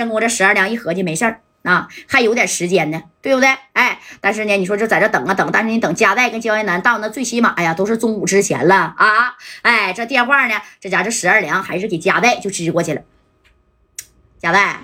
[0.00, 3.54] 跟我这十二娘一合计，没事儿啊，还有点时间呢，对不对？
[3.74, 9.36] 哎，但是呢，你说就在这等啊等，但是你等加代跟焦艳南到那最起码呀，都是中午之前了啊。
[9.60, 13.02] 哎，这电话呢，这家这十二娘还是给加代就支过去了。
[14.38, 14.78] 加代，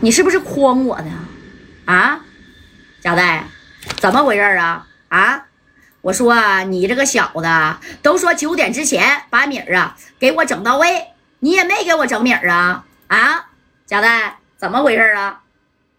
[0.00, 1.12] 你是不是诓我呢？
[1.84, 2.20] 啊，
[3.02, 3.44] 加代，
[3.98, 4.86] 怎么回事啊？
[5.08, 5.44] 啊，
[6.00, 7.46] 我说你这个小子，
[8.00, 11.08] 都说九点之前把米儿啊给我整到位，
[11.40, 12.86] 你也没给我整米儿啊？
[13.08, 13.50] 啊，
[13.86, 15.42] 加代，怎么回事啊？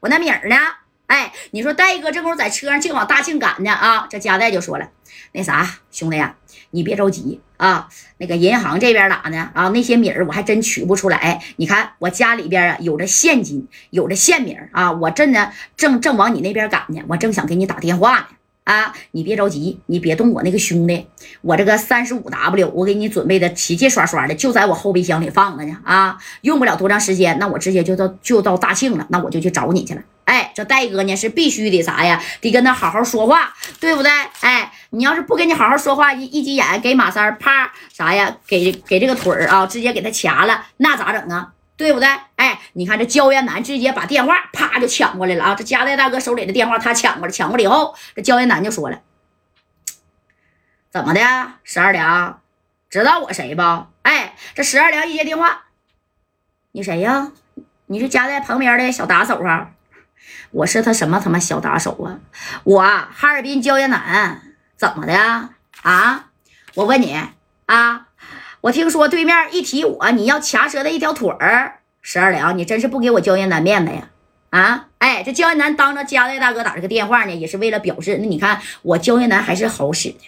[0.02, 0.58] 我那米儿呢？
[1.06, 4.08] 哎，你说戴哥这会儿在车上净往大庆赶呢啊！
[4.10, 4.90] 这加代就说了，
[5.32, 6.36] 那啥，兄弟呀，
[6.72, 9.50] 你别着急啊，那个银行这边咋呢？
[9.54, 11.42] 啊，那些米儿我还真取不出来。
[11.56, 18.28] 你看我家里边啊有着现金，有着现米儿啊，我正呢正正往你那边赶呢，我正想给你打电话呢。
[18.68, 21.08] 啊，你别着急，你别动我那个兄弟，
[21.42, 25.78] 我这个三十五 W，我给你准备的齐齐刷刷的，就在我后备箱里放着呢。
[25.86, 30.02] 啊，用不了多长时间，那我直接就到就到大庆了，那我就去找你去了。
[30.26, 32.22] 哎，这戴哥呢是必须得啥呀？
[32.42, 34.12] 得跟他好好说话，对不对？
[34.42, 38.36] 哎，你要是不跟你好好说话，一一急眼给马三啪啥呀？
[38.46, 41.54] 给给这个腿儿啊，直接给他掐了，那咋整啊？
[41.78, 42.10] 对不对？
[42.38, 45.56] 哎，你看这焦艳南直接把电话啪就抢过来了啊！
[45.56, 49.00] 这加代大哥手里的电话他抢过来，抢过来以后，这焦艳南就说了
[50.90, 51.22] ：“怎么的，
[51.64, 52.42] 十二两，
[52.90, 53.62] 知道我谁不？”
[54.02, 55.66] 哎，这十二两一接电话
[56.74, 57.32] ：“你谁呀？
[57.86, 59.70] 你是加代旁边的小打手啊？
[60.50, 62.20] 我是他什么他妈小打手啊？
[62.64, 64.42] 我哈尔滨焦艳南，
[64.76, 65.14] 怎么的
[65.84, 66.30] 啊？
[66.74, 67.16] 我问你
[67.68, 68.07] 啊？”
[68.68, 74.10] 我听说对面一提我，你要掐折他一条腿儿，十二两，你真是不给我焦艳南面子呀！
[74.50, 80.20] 啊，哎，这焦艳南当着加代大哥打这个电话呢，也是为了表示，那你看我焦艳南还是好使的，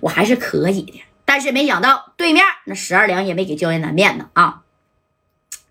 [0.00, 1.00] 我还是可以的。
[1.24, 4.62] 但是没想到对面那十二两也没给焦艳南面子啊！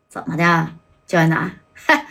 [0.07, 0.69] 怎么的，
[1.05, 1.51] 焦艳南？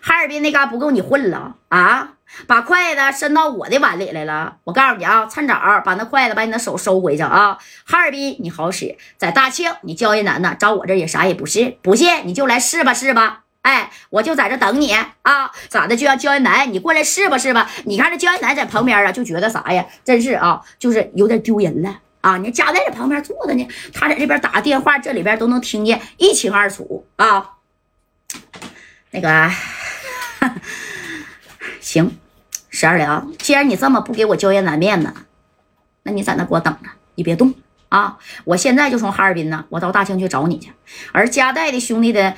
[0.00, 2.14] 哈尔滨那嘎不够你混了啊？
[2.46, 7.58] 把筷子伸到我的碗里来了，我告诉你啊，趁早把那筷子把你的手收回去啊！
[7.84, 15.50] 哈尔滨你好使，在大庆你焦艳南呢，找我这也啥也不是，不信你就来试吧试吧，哎，我就在这等你啊！
[15.68, 15.96] 咋的？
[15.96, 17.68] 就让焦艳南你过来试吧试吧？
[17.84, 19.84] 你看这焦艳南在旁边啊，就觉得啥呀？
[20.04, 22.36] 真是啊，就是有点丢人了啊！
[22.36, 27.54] 你家在这旁边坐着呢，他在这边打电话，这里边都能听见一清二楚啊！
[29.10, 29.50] 那个。
[31.80, 32.18] 行，
[32.68, 33.32] 十二两。
[33.38, 35.12] 既然你这么不给我焦艳南面子，
[36.02, 37.54] 那你在那给我等着，你别动
[37.88, 38.18] 啊！
[38.44, 40.72] 我现在就从哈尔滨呢，我到大庆去找你去。
[41.12, 42.34] 而加代的兄弟的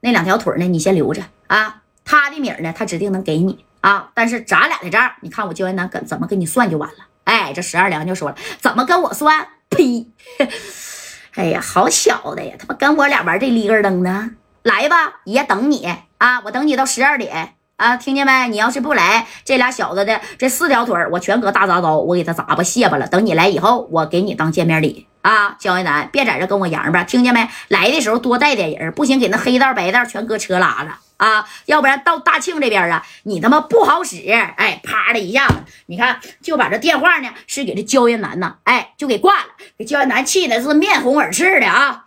[0.00, 1.82] 那两条腿呢，你先留着啊。
[2.04, 4.10] 他的米呢，他指定能给你啊。
[4.14, 6.96] 但是咱俩的账，你看我焦艳南跟怎么跟你算就完了。
[7.24, 9.48] 哎，这十二两就说了，怎么跟我算？
[9.70, 10.08] 呸！
[11.36, 14.32] 哎呀，好小子呀，他妈跟我俩玩这立个灯呢？
[14.64, 15.86] 来吧，爷等你
[16.18, 17.54] 啊，我等你到十二点。
[17.80, 18.46] 啊，听见没？
[18.48, 23.08] 你要是不来，这俩小子的这四条腿我全搁大铡刀，我给他砸吧卸吧了。
[23.08, 25.56] 等你来以后，我给你当见面礼啊！
[25.58, 27.48] 焦云南，别在这跟我洋吧，听见没？
[27.68, 31.48] 来的时候多带点人，不行给那黑道白道全搁车拉了啊！
[31.64, 34.28] 要不然到大庆这边啊，你他妈不好使！
[34.28, 35.54] 哎，啪的一下子，
[35.86, 39.46] 你看就把这电话呢是给这焦云南呐，哎，就给挂了，
[39.78, 42.04] 给焦云南气的是面红耳赤的啊！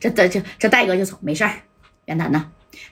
[0.00, 1.52] 这这这这戴哥就走，没事儿。
[2.06, 2.46] 袁楠呐，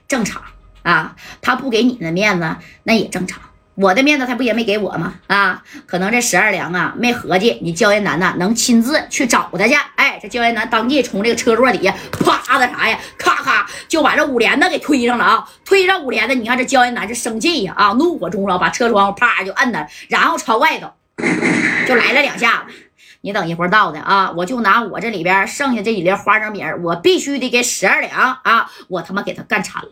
[0.07, 0.41] 正常
[0.83, 3.41] 啊，他不给你的面子，那也正常。
[3.75, 5.15] 我的面子他不也没给我吗？
[5.25, 9.73] 啊，可能这十二两啊没合计，你焦艳楠呐能亲自去找他去。
[9.95, 15.49] 哎，这焦艳楠当即从这个车座底下啪的啥呀，咔咔就把这五连子给推上了啊！
[15.65, 20.91] 推上五连子，你看这焦艳楠是生气呀啊，怒火中烧，把车窗啪就摁那，然后朝外头
[21.87, 22.73] 就来了两下子。
[23.25, 28.11] 你等一会儿到的啊，我就拿我这里边剩下这几粒花生米我必须得给十二两
[28.43, 28.69] 啊！
[28.89, 29.91] 我他妈给他干惨了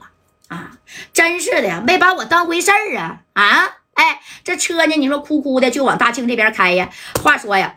[0.49, 0.71] 啊！
[1.13, 3.77] 真是的，没把我当回事儿啊啊！
[3.93, 4.97] 哎，这车呢？
[4.97, 6.89] 你说哭哭的就往大庆这边开呀？
[7.23, 7.75] 话说呀。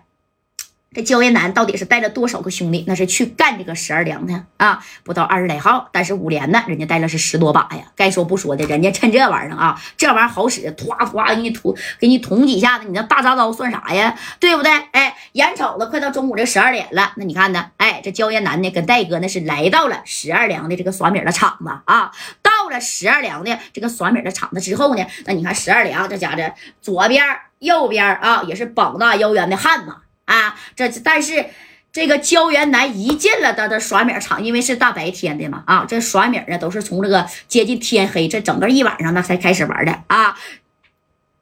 [0.94, 2.84] 这焦艳南到底是带了多少个兄弟？
[2.87, 5.88] 那是去干这个十二两的啊，不到二十来号。
[5.91, 7.82] 但是五连呢，人家带了是十多把呀。
[7.96, 14.17] 该说不说的，人家趁这玩意儿啊，这玩意儿好使，唰唰给你捅，给你捅几下子，你那大铡刀算啥呀？
[14.38, 14.70] 对不对？
[14.93, 17.67] 哎，眼瞅着快到中午这十二点了，那你看呢？
[17.79, 22.12] 哎，这焦艳南呢，跟戴哥那是来到了十二两的这个耍米的场子啊。
[22.40, 27.25] 到了十二两的这个耍米的场子之后呢，那你看十二两这家子左边
[27.58, 29.93] 右边啊，也是膀大腰圆的汉子。
[30.25, 31.47] 啊，这但是
[31.93, 40.37] 这个焦元南一进了他的耍米厂，因为是大白天的嘛，啊，这耍米呢都是从这个接近天黑，这整个一晚上那才开始玩的啊，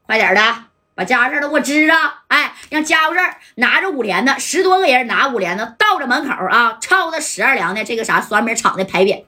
[0.03, 0.65] 快点的
[0.95, 1.95] 把家伙事儿都给我支着，
[2.29, 9.25] 哎，让家伙事儿拿着五连的，十多个人拿五连的，到着门口啊，抄着十二两的这个啥酸米厂的牌匾，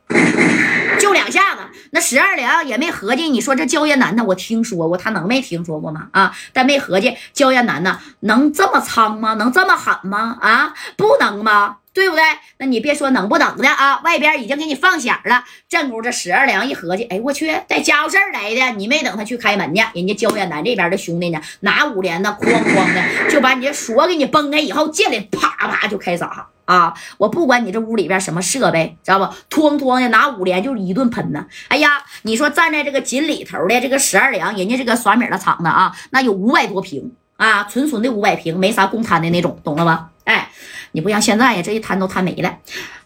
[0.98, 1.62] 就两下子，
[1.94, 3.28] 那十二两也没合计。
[3.28, 4.24] 你说这焦艳楠呢？
[4.24, 6.08] 我听说过，他能没听说过吗？
[6.10, 9.34] 啊，但没合计焦艳楠呢，能这么苍吗？
[9.34, 10.36] 能这么狠吗？
[10.40, 11.76] 啊，不能吗？
[11.94, 12.24] 对不对？
[12.58, 15.44] 那你别说能不能的啊，外边已经给你放响了。
[15.68, 18.76] 正屋这十二两一合计，哎，我去，带家伙事儿来的。
[18.76, 26.94] 你没等他去开门呢，人家焦远南这边的兄弟呢，拿五连的哐哐的就把你这锁给你崩开以后，进来啪啪就开砸啊！
[27.18, 29.24] 我不管你这屋里边什么设备，知道不？
[29.50, 31.46] 哐哐的拿五连就是一顿喷呢。
[31.68, 40.10] 哎呀，你说站在这个井里头的这个十二粮，人家这个耍米的厂子啊，那有五百多平啊，纯纯的五百平，没啥公摊的那种，懂了吧？
[40.24, 40.50] 哎。
[40.96, 42.56] 你不像现在呀，这一摊都摊没了。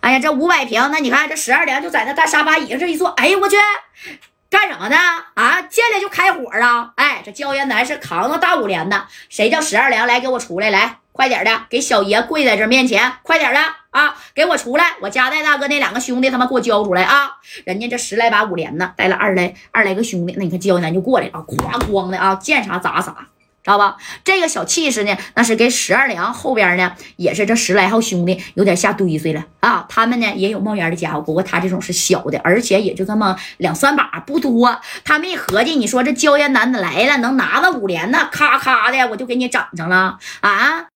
[0.00, 3.56] 哎呀，这五百平，那你看这十二粮就在那大沙发椅上这一坐，哎呀，我去，
[4.50, 4.96] 干什么呢？
[5.32, 6.92] 啊，进来就开火啊！
[6.96, 13.58] 哎，这焦元南是扛着大五连的，谁叫十二两来给我出来，来快点的，给小爷跪在这面前，快点的
[13.90, 14.94] 啊，给我出来！
[15.00, 17.32] 我家代大哥那两个兄弟他妈给我交出来啊！
[17.64, 23.16] 人家这十来把五连呢，带了二来二来个兄弟，那你看焦元南就过来了，咵咣的啊，见啥砸啥。
[23.64, 23.96] 知道吧？
[24.24, 29.84] 这个小气势呢，那是给十二娘后边呢，也是这十来号兄弟有点下堆碎了啊。
[29.88, 34.80] 他们呢也有冒烟的家伙，不过他这种是小的，而且也就这么两三把，不多。
[35.04, 38.28] 他们一合计，你说这焦烟男的来了，能拿个五连呢？
[38.30, 40.86] 咔咔的，我就给你整上了啊！